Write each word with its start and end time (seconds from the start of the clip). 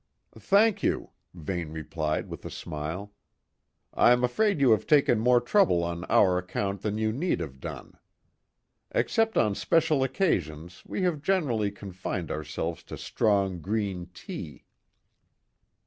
"Thank 0.39 0.81
you," 0.81 1.11
Vane 1.35 1.71
replied 1.71 2.27
with 2.27 2.43
a 2.43 2.49
smile. 2.49 3.13
"I'm 3.93 4.23
afraid 4.23 4.59
you 4.59 4.71
have 4.71 4.87
taken 4.87 5.19
more 5.19 5.39
trouble 5.39 5.83
on 5.83 6.05
our 6.05 6.39
account 6.39 6.81
than 6.81 6.97
you 6.97 7.11
need 7.13 7.39
have 7.39 7.59
done. 7.59 7.99
Except 8.89 9.37
on 9.37 9.53
special 9.53 10.01
occasions 10.03 10.81
we 10.87 11.03
have 11.03 11.21
generally 11.21 11.69
confined 11.69 12.31
ourselves 12.31 12.81
to 12.85 12.97
strong 12.97 13.61
green 13.61 14.09
tea." 14.11 14.65